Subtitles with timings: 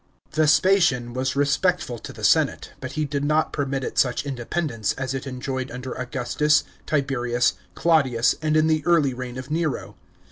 [0.35, 0.45] §4.
[0.45, 5.13] Vespasian was respectful to the senate, but he did not permit it such independence as
[5.13, 9.95] it en joyed under Augustus, Tiberius, Claudius, and in the early reign of Nero.